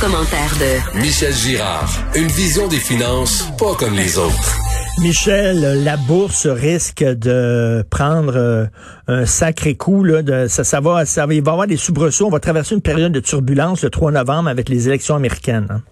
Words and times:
commentaire 0.00 0.52
de 0.60 0.98
Michel 1.00 1.32
Girard. 1.32 1.88
Une 2.14 2.28
vision 2.28 2.68
des 2.68 2.76
finances 2.78 3.50
pas 3.58 3.74
comme 3.78 3.94
les 3.94 4.16
autres. 4.16 4.56
Michel, 5.02 5.84
la 5.84 5.96
bourse 5.96 6.46
risque 6.46 7.02
de 7.02 7.84
prendre 7.90 8.36
euh, 8.36 8.66
un 9.08 9.26
sacré 9.26 9.74
coup. 9.76 10.04
Là, 10.04 10.22
de, 10.22 10.46
ça, 10.48 10.62
ça, 10.64 10.80
va, 10.80 11.04
ça 11.04 11.26
va, 11.26 11.34
il 11.34 11.42
va 11.42 11.50
y 11.50 11.52
avoir 11.52 11.66
des 11.66 11.76
soubresauts. 11.76 12.26
On 12.26 12.30
va 12.30 12.40
traverser 12.40 12.74
une 12.74 12.80
période 12.82 13.12
de 13.12 13.20
turbulence 13.20 13.82
le 13.82 13.90
3 13.90 14.12
novembre 14.12 14.48
avec 14.48 14.68
les 14.68 14.88
élections 14.88 15.16
américaines. 15.16 15.66
hein. 15.70 15.82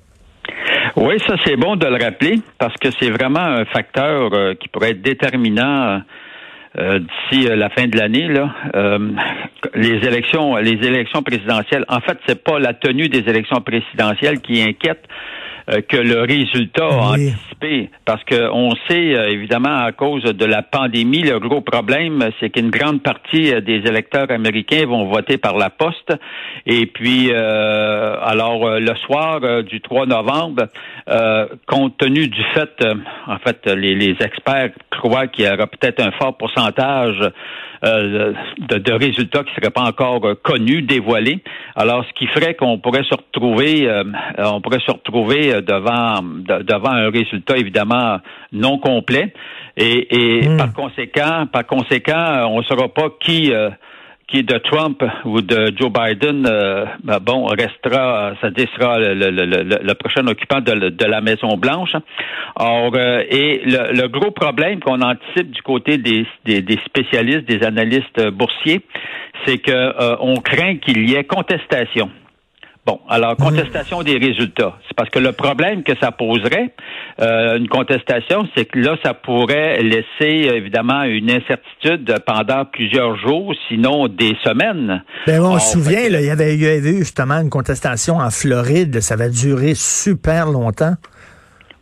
Oui, 0.97 1.19
ça 1.27 1.35
c'est 1.45 1.57
bon 1.57 1.77
de 1.77 1.87
le 1.87 2.03
rappeler 2.03 2.41
parce 2.59 2.75
que 2.79 2.89
c'est 2.99 3.11
vraiment 3.11 3.41
un 3.45 3.65
facteur 3.67 4.31
euh, 4.33 4.55
qui 4.55 4.69
pourrait 4.69 4.93
être 4.93 5.03
déterminant 5.03 6.01
euh, 6.79 6.99
d'ici 6.99 7.49
euh, 7.49 7.57
la 7.57 7.71
fin 7.71 7.87
de 7.87 7.97
l'année. 7.97 8.29
Là, 8.29 8.55
Euh, 8.75 8.99
les 9.75 10.07
élections, 10.07 10.57
les 10.57 10.79
élections 10.87 11.23
présidentielles. 11.23 11.85
En 11.89 12.01
fait, 12.01 12.19
c'est 12.27 12.43
pas 12.43 12.59
la 12.59 12.75
tenue 12.75 13.09
des 13.09 13.25
élections 13.29 13.61
présidentielles 13.61 14.41
qui 14.41 14.63
inquiète. 14.63 15.05
Euh, 15.69 15.81
que 15.81 15.97
le 15.97 16.21
résultat 16.23 16.89
Oui. 16.89 17.31
anticipé, 17.31 17.91
parce 18.05 18.23
que 18.25 18.51
on 18.53 18.71
sait 18.89 19.17
euh, 19.17 19.31
évidemment 19.31 19.79
à 19.85 19.93
cause 19.93 20.23
de 20.23 20.45
la 20.45 20.63
pandémie, 20.63 21.23
le 21.23 21.41
gros 21.41 21.61
problème, 21.61 22.29
c'est 22.39 22.51
qu'une 22.51 22.71
grande 22.71 23.03
partie 23.03 23.53
euh, 23.53 23.61
des 23.61 23.79
électeurs 23.85 24.31
américains 24.31 24.87
vont 24.87 25.07
voter 25.07 25.39
par 25.39 25.57
la 25.57 25.71
poste, 25.71 26.13
et 26.67 26.87
puis 26.87 27.31
euh, 27.33 28.17
alors 28.23 28.79
le 28.79 28.95
soir 29.07 29.41
du 29.65 29.81
3 29.81 30.07
novembre, 30.07 30.69
euh, 31.09 31.47
compte 31.67 31.97
tenu 31.99 32.29
du 32.29 32.43
fait, 32.55 32.85
en 33.27 33.39
fait, 33.39 33.67
les, 33.67 33.95
les 33.95 34.17
experts 34.21 34.71
croient 34.91 35.27
qu'il 35.27 35.47
y 35.47 35.49
aura 35.49 35.67
peut-être 35.67 36.01
un 36.01 36.11
fort 36.13 36.37
pourcentage 36.37 37.19
euh, 37.85 38.33
de, 38.59 38.79
de 38.79 38.93
résultats 38.93 39.45
qui 39.45 39.51
ne 39.51 39.55
seraient 39.61 39.71
pas 39.71 39.83
encore 39.83 40.21
connus, 40.43 40.83
dévoilés. 40.83 41.43
Alors, 41.75 42.05
ce 42.07 42.13
qui 42.15 42.27
ferait 42.29 42.55
qu'on 42.55 42.79
pourrait 42.79 43.05
se 43.05 43.15
retrouver, 43.15 43.89
on 44.39 44.61
pourrait 44.61 44.81
se 44.81 44.91
retrouver 44.91 45.56
devant 45.61 46.23
de- 46.23 46.63
devant 46.63 46.91
un 46.91 47.11
résultat 47.11 47.57
évidemment 47.57 48.19
non 48.53 48.79
complet, 48.79 49.33
et, 49.77 50.17
et 50.43 50.49
Hmm. 50.49 50.57
par 50.57 50.73
conséquent, 50.73 51.47
par 51.53 51.67
conséquent, 51.67 52.47
on 52.51 52.59
ne 52.59 52.65
saura 52.65 52.89
pas 52.89 53.09
qui. 53.21 53.53
euh, 53.53 53.71
qui 54.29 54.43
de 54.43 54.59
Trump 54.59 55.05
ou 55.25 55.41
de 55.41 55.73
Joe 55.79 55.89
Biden, 55.93 56.49
euh, 56.51 56.85
ben 57.05 57.21
bon, 57.21 57.47
restera, 57.47 58.33
ça 58.41 58.51
sera 58.75 58.99
le, 58.99 59.15
le, 59.15 59.31
le, 59.31 59.45
le- 59.47 59.79
le 59.81 59.95
prochain 59.95 60.27
occupant 60.27 60.61
de, 60.61 60.73
la 61.07 61.21
Maison 61.21 61.57
Blanche. 61.57 61.93
Or, 62.57 62.91
euh, 62.97 63.23
et 63.31 63.63
le, 63.65 63.93
le 63.93 64.09
gros 64.09 64.33
problème 64.33 64.81
qu'on 64.81 65.01
anticipe 65.01 65.53
du 65.53 65.63
côté 65.63 65.99
des, 65.99 66.27
des, 66.45 66.61
des 66.61 66.79
spécialistes, 66.87 67.45
des 67.45 67.65
analystes 67.65 68.31
boursiers, 68.33 68.81
c'est 69.45 69.59
que 69.59 69.71
euh, 69.71 70.17
on 70.19 70.35
craint 70.41 70.77
qu'il 70.79 71.09
y 71.09 71.15
ait 71.15 71.23
contestation. 71.23 72.11
Bon, 72.87 73.01
alors 73.09 73.37
contestation 73.37 74.05
des 74.05 74.17
résultats. 74.17 74.79
C'est 74.87 74.97
parce 74.97 75.11
que 75.11 75.19
le 75.19 75.33
problème 75.33 75.83
que 75.83 75.93
ça 76.01 76.13
poserait, 76.13 76.73
euh, 77.21 77.59
une 77.59 77.67
contestation, 77.67 78.47
c'est 78.57 78.65
que 78.65 78.79
là, 78.79 78.97
ça 79.05 79.13
pourrait 79.13 79.83
laisser 79.83 80.55
évidemment 80.55 81.03
une 81.03 81.29
incertitude 81.29 82.15
pendant 82.25 82.65
plusieurs 82.65 83.17
jours, 83.17 83.53
sinon 83.67 84.07
des 84.07 84.37
semaines. 84.45 85.03
Ben, 85.27 85.41
on 85.43 85.59
se 85.59 85.73
souvient, 85.73 85.99
fait 85.99 86.11
là, 86.11 86.21
il 86.21 86.27
y 86.27 86.31
avait, 86.31 86.55
il 86.55 86.63
y 86.63 86.67
avait 86.69 86.93
eu 86.93 86.99
justement 86.99 87.41
une 87.41 87.51
contestation 87.51 88.19
en 88.19 88.31
Floride. 88.31 89.01
ça 89.01 89.17
va 89.17 89.31
durer 89.31 89.75
super 89.75 90.47
longtemps. 90.47 90.95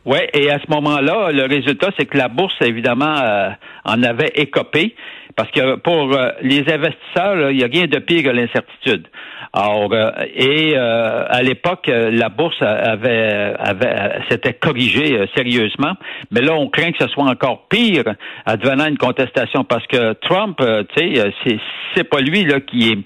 Oui, 0.04 0.18
et 0.34 0.50
à 0.50 0.58
ce 0.58 0.70
moment-là, 0.70 1.30
le 1.32 1.46
résultat, 1.46 1.88
c'est 1.98 2.04
que 2.06 2.18
la 2.18 2.28
bourse, 2.28 2.54
évidemment, 2.60 3.16
euh, 3.22 3.48
en 3.84 4.02
avait 4.02 4.32
écopé. 4.34 4.94
Parce 5.36 5.50
que 5.50 5.76
pour 5.76 6.14
euh, 6.14 6.30
les 6.42 6.60
investisseurs, 6.60 7.50
il 7.50 7.56
n'y 7.56 7.64
a 7.64 7.66
rien 7.66 7.86
de 7.86 7.98
pire 7.98 8.22
que 8.22 8.28
l'incertitude. 8.28 9.08
Alors, 9.52 9.92
euh, 9.92 10.10
et 10.34 10.74
euh, 10.76 11.24
à 11.28 11.42
l'époque, 11.42 11.88
euh, 11.88 12.10
la 12.10 12.28
bourse 12.28 12.60
avait, 12.60 13.54
avait 13.58 14.20
s'était 14.28 14.54
corrigée 14.54 15.26
sérieusement, 15.36 15.94
mais 16.30 16.40
là, 16.40 16.54
on 16.54 16.68
craint 16.68 16.92
que 16.92 17.04
ce 17.04 17.08
soit 17.08 17.24
encore 17.24 17.66
pire 17.68 18.04
advenant 18.46 18.86
une 18.86 18.98
contestation, 18.98 19.64
parce 19.64 19.86
que 19.86 20.14
Trump, 20.14 20.60
tu 20.96 21.14
sais, 21.14 21.58
c'est 21.94 22.04
pas 22.04 22.20
lui 22.20 22.44
là 22.44 22.60
qui 22.60 22.90
est 22.90 22.98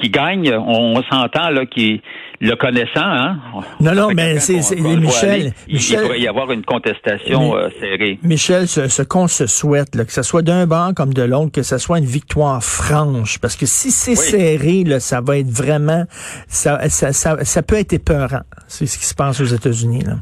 qui 0.00 0.10
gagne. 0.10 0.52
On, 0.54 0.96
on 0.98 1.02
s'entend 1.10 1.50
là 1.50 1.66
qui 1.66 2.00
le 2.40 2.54
connaissant, 2.54 3.00
hein. 3.02 3.38
Non, 3.80 3.94
non, 3.94 4.08
mais 4.14 4.38
c'est- 4.38 4.76
Michel, 4.80 5.28
aller, 5.30 5.52
Michel- 5.68 5.98
il 5.98 6.02
pourrait 6.06 6.20
y 6.20 6.28
avoir 6.28 6.52
une 6.52 6.64
contestation 6.64 7.54
Mais- 7.54 7.62
euh, 7.62 7.68
serrée. 7.80 8.18
Michel, 8.22 8.68
ce, 8.68 8.86
ce 8.88 9.02
qu'on 9.02 9.26
se 9.26 9.46
souhaite, 9.48 9.96
là, 9.96 10.04
que 10.04 10.12
ce 10.12 10.22
soit 10.22 10.42
d'un 10.42 10.66
banc 10.66 10.92
comme 10.94 11.12
de 11.12 11.22
l'autre, 11.22 11.50
que 11.50 11.62
ce 11.62 11.78
soit 11.78 11.98
une 11.98 12.04
victoire 12.04 12.62
franche, 12.62 13.38
parce 13.40 13.56
que 13.56 13.66
si 13.66 13.90
c'est 13.90 14.12
Oui. 14.12 14.16
serré, 14.16 14.84
là, 14.84 15.00
ça 15.00 15.20
va 15.20 15.38
être 15.38 15.50
vraiment, 15.50 16.04
ça, 16.46 16.88
ça, 16.88 17.12
ça, 17.12 17.44
ça 17.44 17.62
peut 17.62 17.76
être 17.76 17.92
épeurant. 17.92 18.42
C'est 18.68 18.86
ce 18.86 18.98
qui 18.98 19.04
se 19.06 19.14
passe 19.16 19.40
aux 19.40 19.44
États-Unis. 19.44 20.02
Là. 20.04 20.14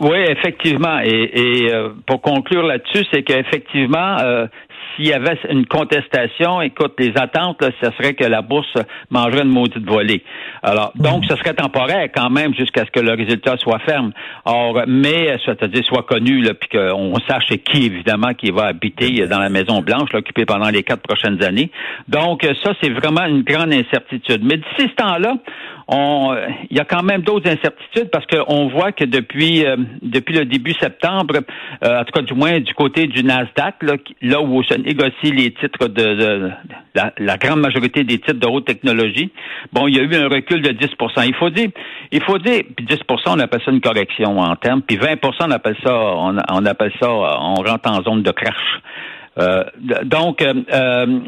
Oui, 0.00 0.16
effectivement. 0.28 1.00
Et, 1.04 1.08
et, 1.34 1.74
euh, 1.74 1.88
pour 2.06 2.22
conclure 2.22 2.62
là-dessus, 2.62 3.04
c'est 3.12 3.24
qu'effectivement, 3.24 4.16
euh, 4.22 4.46
s'il 4.98 5.06
y 5.06 5.12
avait 5.12 5.38
une 5.48 5.66
contestation, 5.66 6.60
écoute, 6.60 6.94
les 6.98 7.12
attentes, 7.16 7.62
là, 7.62 7.70
ce 7.80 7.90
serait 7.92 8.14
que 8.14 8.24
la 8.24 8.42
bourse 8.42 8.76
mangerait 9.10 9.42
une 9.42 9.50
maudite 9.50 9.86
volée. 9.88 10.22
Alors, 10.62 10.92
donc, 10.96 11.24
ce 11.26 11.36
serait 11.36 11.54
temporaire 11.54 12.08
quand 12.14 12.30
même 12.30 12.54
jusqu'à 12.54 12.84
ce 12.84 12.90
que 12.90 13.00
le 13.00 13.12
résultat 13.12 13.56
soit 13.58 13.78
ferme. 13.80 14.12
Or, 14.44 14.82
mais, 14.86 15.36
c'est-à-dire 15.44 15.84
soit 15.84 16.02
connu, 16.02 16.42
là, 16.42 16.54
puis 16.54 16.68
qu'on 16.70 17.14
sache 17.28 17.44
c'est 17.48 17.58
qui, 17.58 17.86
évidemment, 17.86 18.34
qui 18.34 18.50
va 18.50 18.66
habiter 18.66 19.26
dans 19.26 19.38
la 19.38 19.48
Maison 19.48 19.80
Blanche, 19.82 20.12
là, 20.12 20.18
occupée 20.18 20.44
pendant 20.44 20.68
les 20.68 20.82
quatre 20.82 21.02
prochaines 21.02 21.42
années. 21.44 21.70
Donc, 22.08 22.46
ça, 22.64 22.72
c'est 22.82 22.90
vraiment 22.90 23.24
une 23.24 23.42
grande 23.42 23.72
incertitude. 23.72 24.42
Mais 24.42 24.56
d'ici 24.56 24.90
ce 24.90 24.94
temps-là, 24.96 25.34
on, 25.88 26.36
il 26.70 26.76
y 26.76 26.80
a 26.80 26.84
quand 26.84 27.02
même 27.02 27.22
d'autres 27.22 27.50
incertitudes 27.50 28.10
parce 28.10 28.26
qu'on 28.26 28.68
voit 28.68 28.92
que 28.92 29.04
depuis 29.04 29.64
euh, 29.64 29.76
depuis 30.02 30.34
le 30.34 30.44
début 30.44 30.74
septembre, 30.74 31.38
euh, 31.82 32.00
en 32.00 32.04
tout 32.04 32.12
cas 32.12 32.20
du 32.20 32.34
moins 32.34 32.60
du 32.60 32.74
côté 32.74 33.06
du 33.06 33.24
Nasdaq, 33.24 33.82
là, 33.82 33.94
là 34.20 34.42
où 34.42 34.62
négocient 34.88 35.34
les 35.34 35.50
titres 35.52 35.88
de, 35.88 36.50
la, 36.94 37.36
grande 37.36 37.60
majorité 37.60 38.04
des 38.04 38.18
titres 38.18 38.40
de 38.40 38.46
haute 38.46 38.64
technologie, 38.64 39.30
bon, 39.72 39.86
il 39.86 39.96
y 39.96 40.00
a 40.00 40.02
eu 40.02 40.14
un 40.16 40.28
recul 40.28 40.62
de 40.62 40.70
10 40.70 40.88
Il 41.26 41.34
faut 41.34 41.50
dire, 41.50 41.68
il 42.10 42.22
faut 42.22 42.38
dire, 42.38 42.62
puis 42.76 42.86
10 42.86 42.98
on 43.26 43.38
appelle 43.38 43.60
ça 43.64 43.70
une 43.70 43.80
correction 43.80 44.38
en 44.38 44.56
termes, 44.56 44.82
puis 44.82 44.96
20 44.96 45.16
on 45.40 45.50
appelle 45.50 45.76
ça, 45.84 45.94
on, 45.94 46.64
appelle 46.64 46.92
ça, 47.00 47.10
on 47.10 47.54
rentre 47.54 47.90
en 47.90 48.02
zone 48.02 48.22
de 48.22 48.30
crash. 48.30 48.80
Euh, 49.38 49.64
donc, 50.04 50.42
euh, 50.42 50.54
euh, 50.72 51.20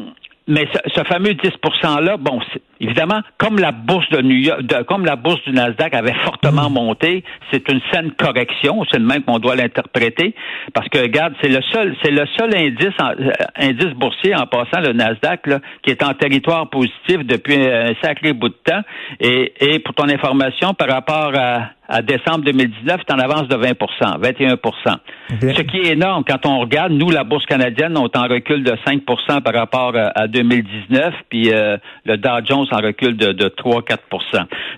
mais 0.47 0.67
ce, 0.73 0.79
ce 0.95 1.03
fameux 1.05 1.31
10% 1.33 2.01
là, 2.01 2.17
bon, 2.17 2.39
c'est- 2.51 2.61
évidemment, 2.81 3.21
comme 3.37 3.59
la 3.59 3.71
bourse 3.71 4.09
de 4.09 4.21
New 4.21 4.35
York, 4.37 4.61
de- 4.63 4.83
comme 4.83 5.05
la 5.05 5.15
bourse 5.15 5.41
du 5.45 5.51
Nasdaq 5.53 5.93
avait 5.93 6.15
fortement 6.25 6.69
monté, 6.69 7.23
c'est 7.51 7.67
une 7.71 7.79
saine 7.91 8.11
correction, 8.11 8.83
c'est 8.91 8.99
le 8.99 9.05
même 9.05 9.23
qu'on 9.23 9.39
doit 9.39 9.55
l'interpréter, 9.55 10.35
parce 10.73 10.89
que 10.89 10.99
regarde, 10.99 11.33
c'est 11.41 11.49
le 11.49 11.61
seul, 11.71 11.95
c'est 12.03 12.11
le 12.11 12.25
seul 12.37 12.55
indice, 12.55 12.95
en- 12.99 13.11
euh, 13.11 13.31
indice 13.57 13.93
boursier 13.95 14.35
en 14.35 14.45
passant 14.47 14.81
le 14.81 14.93
Nasdaq 14.93 15.47
là, 15.47 15.59
qui 15.83 15.91
est 15.91 16.03
en 16.03 16.13
territoire 16.13 16.69
positif 16.69 17.19
depuis 17.25 17.55
un 17.55 17.93
sacré 18.01 18.33
bout 18.33 18.49
de 18.49 18.57
temps. 18.65 18.81
Et, 19.19 19.53
et 19.59 19.79
pour 19.79 19.93
ton 19.93 20.09
information, 20.09 20.73
par 20.73 20.89
rapport 20.89 21.31
à, 21.35 21.69
à 21.87 22.01
décembre 22.01 22.43
2019, 22.45 23.01
c'est 23.07 23.13
en 23.13 23.19
avance 23.19 23.47
de 23.47 23.55
20% 23.55 24.19
21% 24.21 24.95
Ce 25.41 25.61
qui 25.61 25.77
est 25.77 25.91
énorme 25.93 26.23
quand 26.27 26.45
on 26.45 26.59
regarde, 26.59 26.91
nous, 26.93 27.09
la 27.11 27.23
bourse 27.23 27.45
canadienne, 27.45 27.97
on 27.97 28.05
est 28.07 28.17
en 28.17 28.23
recul 28.27 28.63
de 28.63 28.71
5% 28.85 29.41
par 29.41 29.53
rapport 29.53 29.93
à, 29.95 30.11
à 30.19 30.27
2019, 30.27 31.13
puis 31.29 31.51
euh, 31.53 31.77
le 32.05 32.17
Dow 32.17 32.29
Jones 32.45 32.65
en 32.71 32.77
recul 32.77 33.17
de, 33.17 33.31
de 33.31 33.45
3-4 33.45 33.97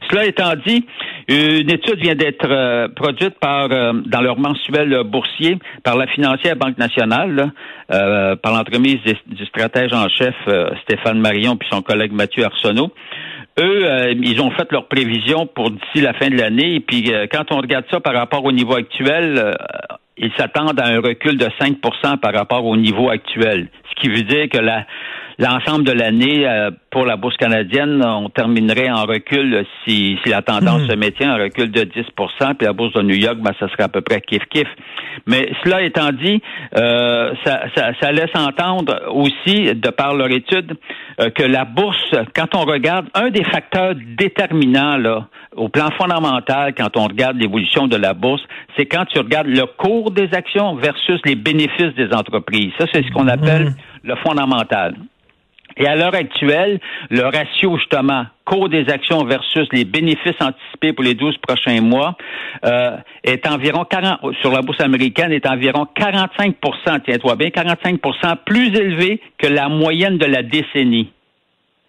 Cela 0.10 0.26
étant 0.26 0.54
dit, 0.66 0.86
une 1.28 1.72
étude 1.72 2.00
vient 2.00 2.16
d'être 2.16 2.50
euh, 2.50 2.88
produite 2.90 3.40
par 3.40 3.72
euh, 3.72 3.94
dans 4.06 4.22
leur 4.22 4.38
mensuel 4.38 5.04
boursier 5.06 5.58
par 5.84 5.98
la 5.98 6.08
financière 6.08 6.56
Banque 6.56 6.78
nationale, 6.78 7.52
euh, 7.92 8.36
par 8.36 8.54
l'entremise 8.54 9.00
du 9.28 9.46
stratège 9.46 9.94
en 9.94 10.08
chef 10.10 10.36
Stéphane 10.84 11.20
Marion 11.20 11.56
puis 11.56 11.68
son 11.72 11.82
collègue 11.82 12.12
Mathieu 12.12 12.44
Arsenault. 12.46 12.92
Eux, 13.60 14.16
ils 14.20 14.42
ont 14.42 14.50
fait 14.50 14.72
leurs 14.72 14.88
prévisions 14.88 15.46
pour 15.46 15.70
d'ici 15.70 16.02
la 16.02 16.14
fin 16.14 16.28
de 16.28 16.36
l'année. 16.36 16.76
Et 16.76 16.80
puis, 16.80 17.14
quand 17.32 17.52
on 17.52 17.58
regarde 17.58 17.86
ça 17.92 18.00
par 18.00 18.16
rapport 18.16 18.44
au 18.44 18.52
niveau 18.52 18.74
actuel, 18.74 19.56
ils 20.18 20.32
s'attendent 20.38 20.80
à 20.80 20.88
un 20.88 21.00
recul 21.00 21.38
de 21.38 21.46
5% 21.46 22.18
par 22.18 22.34
rapport 22.34 22.66
au 22.66 22.76
niveau 22.76 23.12
actuel. 23.12 23.68
Qui 24.04 24.10
veut 24.10 24.24
dire 24.24 24.50
que 24.50 24.58
la 24.58 24.86
l'ensemble 25.40 25.84
de 25.84 25.92
l'année 25.92 26.48
euh, 26.48 26.72
pour 26.92 27.06
la 27.06 27.16
bourse 27.16 27.38
canadienne, 27.38 28.04
on 28.06 28.30
terminerait 28.30 28.92
en 28.92 29.04
recul 29.06 29.66
si, 29.84 30.18
si 30.24 30.30
la 30.30 30.42
tendance 30.42 30.82
Mhm. 30.84 30.90
se 30.90 30.96
maintient, 30.96 31.32
un 31.34 31.44
recul 31.44 31.72
de 31.72 31.84
10% 31.84 32.54
puis 32.54 32.68
la 32.68 32.74
bourse 32.74 32.94
de 32.94 33.02
New 33.02 33.16
York, 33.16 33.38
ben, 33.42 33.52
ça 33.60 33.68
serait 33.70 33.84
à 33.84 33.90
peu 33.90 34.02
près 34.02 34.20
kiff-kiff. 34.20 34.68
Mais 35.26 35.52
cela 35.64 35.82
étant 35.82 36.12
dit, 36.12 36.42
euh, 36.78 37.34
ça, 37.44 37.64
ça, 37.76 37.92
ça 38.00 38.12
laisse 38.12 38.36
entendre 38.36 38.96
aussi, 39.12 39.74
de 39.74 39.90
par 39.90 40.14
leur 40.14 40.30
étude, 40.30 40.74
euh, 41.20 41.30
que 41.30 41.44
la 41.44 41.66
bourse, 41.66 42.14
quand 42.36 42.56
on 42.56 42.66
regarde, 42.66 43.08
un 43.14 43.30
des 43.30 43.44
facteurs 43.44 43.96
déterminants 44.18 44.98
là, 44.98 45.28
au 45.56 45.70
plan 45.70 45.90
fondamental, 45.98 46.74
quand 46.76 46.98
on 46.98 47.08
regarde 47.08 47.38
l'évolution 47.38 47.88
de 47.88 47.96
la 47.96 48.14
bourse, 48.14 48.42
c'est 48.78 48.86
quand 48.86 49.06
tu 49.06 49.20
regardes 49.20 49.48
le 49.48 49.66
cours 49.66 50.12
des 50.12 50.30
actions 50.34 50.76
versus 50.76 51.20
les 51.26 51.36
bénéfices 51.36 51.94
des 51.96 52.12
entreprises. 52.14 52.72
Ça, 52.80 52.86
c'est 52.92 53.04
ce 53.04 53.12
qu'on 53.12 53.28
appelle 53.28 53.74
le 54.04 54.16
fondamental. 54.18 54.96
Et 55.78 55.88
à 55.88 55.96
l'heure 55.96 56.14
actuelle, 56.14 56.80
le 57.10 57.24
ratio 57.24 57.78
justement 57.78 58.26
cours 58.46 58.70
des 58.70 58.90
actions 58.90 59.24
versus 59.24 59.68
les 59.72 59.86
bénéfices 59.86 60.40
anticipés 60.40 60.94
pour 60.94 61.04
les 61.04 61.16
12 61.16 61.38
prochains 61.38 61.82
mois 61.82 62.16
euh, 62.66 62.98
est 63.24 63.48
environ 63.48 63.86
40 63.86 64.20
sur 64.42 64.52
la 64.52 64.62
bourse 64.62 64.82
américaine 64.82 65.32
est 65.32 65.48
environ 65.48 65.88
45% 65.98 67.02
tiens-toi 67.06 67.36
bien, 67.38 67.48
45% 67.48 68.36
plus 68.46 68.68
élevé 68.76 69.22
que 69.38 69.48
la 69.48 69.70
moyenne 69.70 70.18
de 70.18 70.26
la 70.26 70.44
décennie. 70.44 71.13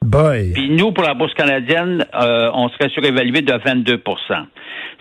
Boy. 0.04 0.52
Puis 0.54 0.70
nous, 0.70 0.92
pour 0.92 1.04
la 1.04 1.14
bourse 1.14 1.34
canadienne, 1.34 2.04
euh, 2.14 2.50
on 2.54 2.68
serait 2.68 2.88
surévalué 2.90 3.40
de 3.42 3.52
22% 3.52 3.98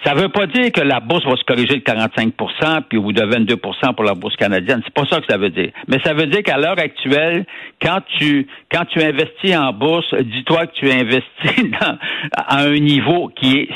Ça 0.06 0.14
ne 0.16 0.20
veut 0.22 0.30
pas 0.30 0.48
dire 0.48 0.72
que 0.72 0.82
la 0.82 1.00
bourse 1.00 1.26
va 1.26 1.36
se 1.36 1.44
corriger 1.44 1.76
de 1.76 1.84
45% 1.84 2.84
puis 2.90 2.98
ou 2.98 3.12
de 3.12 3.22
22% 3.22 3.94
pour 3.96 4.04
la 4.06 4.16
bourse 4.16 4.36
canadienne. 4.38 4.82
C'est 4.86 4.94
pas 4.94 5.06
ça 5.10 5.20
que 5.20 5.26
ça 5.30 5.38
veut 5.38 5.50
dire. 5.50 5.72
Mais 5.88 6.00
ça 6.04 6.14
veut 6.14 6.28
dire 6.28 6.44
qu'à 6.44 6.58
l'heure 6.58 6.80
actuelle, 6.80 7.46
quand 7.82 8.00
tu 8.18 8.48
quand 8.72 8.86
tu 8.86 9.02
investis 9.02 9.56
en 9.56 9.74
bourse, 9.74 10.14
dis-toi 10.14 10.68
que 10.68 10.74
tu 10.76 10.92
investis 10.92 11.72
dans, 11.82 11.98
à 12.36 12.62
un 12.64 12.78
niveau 12.80 13.30
qui 13.36 13.58
est 13.60 13.70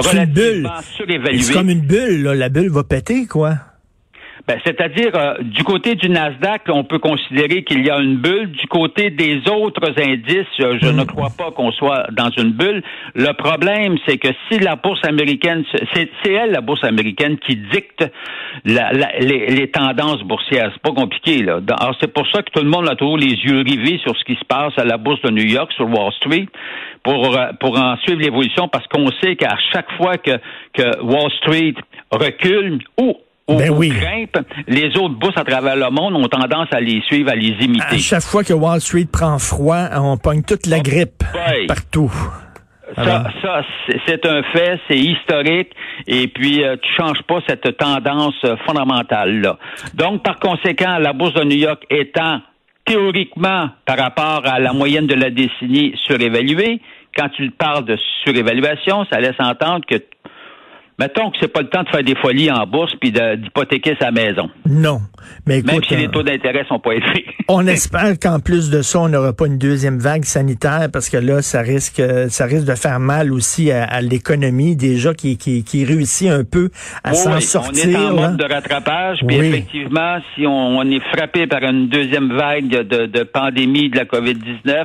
C'est 0.00 0.16
une 0.18 0.24
bulle. 0.26 0.42
relativement 0.66 0.80
surévalué. 0.96 1.38
C'est 1.38 1.52
comme 1.54 1.70
une 1.70 1.86
bulle, 1.86 2.22
là. 2.24 2.34
La 2.34 2.48
bulle 2.48 2.70
va 2.70 2.84
péter, 2.84 3.26
quoi. 3.26 3.54
Ben, 4.46 4.58
C'est-à-dire, 4.66 5.10
euh, 5.14 5.34
du 5.40 5.64
côté 5.64 5.94
du 5.94 6.10
Nasdaq, 6.10 6.62
on 6.68 6.84
peut 6.84 6.98
considérer 6.98 7.64
qu'il 7.64 7.82
y 7.86 7.88
a 7.90 7.98
une 7.98 8.16
bulle. 8.16 8.50
Du 8.52 8.66
côté 8.66 9.08
des 9.08 9.40
autres 9.50 9.90
indices, 9.98 10.46
euh, 10.60 10.78
je 10.82 10.88
ne 10.88 11.04
crois 11.04 11.30
pas 11.36 11.50
qu'on 11.50 11.72
soit 11.72 12.08
dans 12.12 12.28
une 12.36 12.50
bulle. 12.52 12.82
Le 13.14 13.32
problème, 13.32 13.96
c'est 14.06 14.18
que 14.18 14.28
si 14.50 14.58
la 14.58 14.76
bourse 14.76 15.00
américaine, 15.08 15.64
c'est 15.94 16.10
elle, 16.30 16.50
la 16.50 16.60
bourse 16.60 16.84
américaine, 16.84 17.38
qui 17.38 17.56
dicte 17.56 18.04
la- 18.66 18.92
la- 18.92 19.18
les, 19.18 19.46
les 19.46 19.70
tendances 19.70 20.22
boursières. 20.24 20.70
C'est 20.74 20.82
pas 20.82 20.92
compliqué, 20.94 21.42
là. 21.42 21.60
Alors, 21.80 21.96
c'est 21.98 22.12
pour 22.12 22.26
ça 22.30 22.42
que 22.42 22.50
tout 22.50 22.62
le 22.62 22.68
monde 22.70 22.86
a 22.90 22.96
toujours 22.96 23.16
les 23.16 23.32
yeux 23.32 23.62
rivés 23.62 23.98
sur 24.02 24.14
ce 24.14 24.24
qui 24.24 24.34
se 24.34 24.44
passe 24.44 24.74
à 24.78 24.84
la 24.84 24.98
bourse 24.98 25.22
de 25.22 25.30
New 25.30 25.44
York, 25.46 25.72
sur 25.72 25.88
Wall 25.88 26.12
Street, 26.20 26.48
pour, 27.02 27.34
euh, 27.34 27.46
pour 27.60 27.78
en 27.78 27.96
suivre 27.98 28.20
l'évolution, 28.20 28.68
parce 28.68 28.86
qu'on 28.88 29.10
sait 29.22 29.36
qu'à 29.36 29.56
chaque 29.72 29.90
fois 29.92 30.18
que, 30.18 30.32
que 30.74 31.00
Wall 31.02 31.30
Street 31.38 31.74
recule 32.10 32.80
ou 33.00 33.16
Ben 33.46 33.70
ou 33.70 33.76
oui. 33.76 33.92
les 34.66 34.96
autres 34.96 35.16
bourses 35.18 35.36
à 35.36 35.44
travers 35.44 35.76
le 35.76 35.90
monde 35.90 36.14
ont 36.16 36.28
tendance 36.28 36.68
à 36.72 36.80
les 36.80 37.02
suivre, 37.02 37.30
à 37.30 37.34
les 37.34 37.54
À 37.60 37.62
imiter. 37.64 37.98
chaque 37.98 38.22
fois 38.22 38.42
que 38.42 38.54
Wall 38.54 38.80
Street 38.80 39.06
prend 39.12 39.38
froid, 39.38 39.86
on 39.96 40.16
pogne 40.16 40.42
toute 40.42 40.66
la 40.66 40.80
grippe 40.80 41.22
boy. 41.32 41.66
partout. 41.66 42.10
Ça, 42.96 43.02
Alors. 43.02 43.22
ça 43.42 43.62
c'est- 43.86 44.00
c'est 44.06 44.26
un 44.26 44.42
fait, 44.52 44.78
c'est 44.88 44.98
historique, 44.98 45.72
et 46.06 46.28
puis 46.28 46.62
euh, 46.64 46.76
tu 46.80 46.88
changes 46.96 47.22
pas 47.28 47.40
cette 47.46 47.76
tendance 47.76 48.34
euh, 48.44 48.56
fondamentale 48.66 49.40
là. 49.40 49.58
Donc, 49.94 50.22
par 50.22 50.38
conséquent, 50.38 50.98
la 50.98 51.12
bourse 51.12 51.34
de 51.34 51.42
New 51.44 51.56
York 51.56 51.82
étant 51.90 52.40
théoriquement 52.86 53.70
par 53.86 53.98
rapport 53.98 54.42
à 54.46 54.58
la 54.60 54.72
moyenne 54.72 55.06
de 55.06 55.14
la 55.14 55.30
décennie 55.30 55.94
surévaluée, 56.06 56.80
quand 57.16 57.28
tu 57.30 57.50
parles 57.50 57.84
de 57.84 57.96
surévaluation, 58.24 59.04
ça 59.10 59.18
laisse 59.20 59.36
entendre 59.38 59.84
que 59.88 59.96
Mettons 60.98 61.30
que 61.32 61.36
c'est 61.40 61.52
pas 61.52 61.62
le 61.62 61.68
temps 61.68 61.82
de 61.82 61.88
faire 61.88 62.04
des 62.04 62.14
folies 62.14 62.50
en 62.52 62.66
bourse 62.66 62.92
puis 63.00 63.10
d'hypothéquer 63.10 63.96
sa 64.00 64.12
maison, 64.12 64.48
Non. 64.64 65.00
Mais 65.46 65.56
même 65.62 65.70
écoute, 65.76 65.86
si 65.88 65.96
les 65.96 66.06
euh, 66.06 66.10
taux 66.10 66.22
d'intérêt 66.22 66.64
sont 66.68 66.78
pas 66.78 66.92
élevés. 66.92 67.24
on 67.48 67.66
espère 67.66 68.16
qu'en 68.22 68.38
plus 68.38 68.70
de 68.70 68.80
ça, 68.82 69.00
on 69.00 69.08
n'aura 69.08 69.32
pas 69.32 69.46
une 69.46 69.58
deuxième 69.58 69.98
vague 69.98 70.24
sanitaire 70.24 70.88
parce 70.92 71.08
que 71.10 71.16
là, 71.16 71.42
ça 71.42 71.62
risque, 71.62 72.00
ça 72.28 72.44
risque 72.46 72.66
de 72.66 72.74
faire 72.76 73.00
mal 73.00 73.32
aussi 73.32 73.72
à, 73.72 73.84
à 73.84 74.00
l'économie 74.02 74.76
déjà 74.76 75.14
qui, 75.14 75.36
qui, 75.36 75.64
qui 75.64 75.84
réussit 75.84 76.28
un 76.30 76.44
peu 76.44 76.70
à 77.02 77.10
Oui, 77.10 77.16
s'en 77.16 77.40
sortir. 77.40 77.84
On 77.88 77.90
est 77.90 77.96
en 77.96 78.14
mode 78.14 78.36
de 78.36 78.44
rattrapage, 78.44 79.18
puis 79.26 79.38
Oui. 79.40 79.46
effectivement, 79.46 80.18
si 80.34 80.46
on, 80.46 80.78
on 80.78 80.88
est 80.90 81.02
frappé 81.12 81.46
par 81.48 81.62
une 81.64 81.88
deuxième 81.88 82.32
vague 82.36 82.68
de, 82.68 83.06
de 83.06 83.22
pandémie 83.24 83.90
de 83.90 83.96
la 83.96 84.04
COVID-19, 84.04 84.84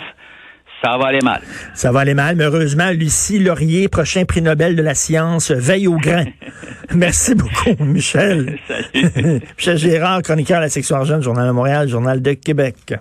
ça 0.81 0.97
va 0.97 1.07
aller 1.07 1.21
mal. 1.21 1.41
Ça 1.73 1.91
va 1.91 2.01
aller 2.01 2.13
mal, 2.13 2.35
mais 2.35 2.45
heureusement, 2.45 2.89
Lucie 2.91 3.39
Laurier, 3.39 3.89
prochain 3.89 4.25
prix 4.25 4.41
Nobel 4.41 4.75
de 4.75 4.81
la 4.81 4.95
science, 4.95 5.51
veille 5.51 5.87
au 5.87 5.97
grain. 5.97 6.25
Merci 6.93 7.35
beaucoup, 7.35 7.83
Michel. 7.83 8.59
Michel 9.57 9.77
Gérard, 9.77 10.21
chroniqueur 10.21 10.57
à 10.57 10.61
la 10.61 10.69
section 10.69 10.95
argent, 10.95 11.17
du 11.17 11.23
Journal 11.23 11.47
de 11.47 11.51
Montréal, 11.51 11.87
Journal 11.87 12.21
de 12.21 12.33
Québec. 12.33 12.95